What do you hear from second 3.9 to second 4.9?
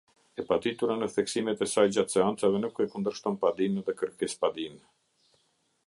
dhe kërkesëpadinë.